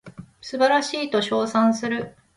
[0.41, 2.15] 素晴らしいと称賛する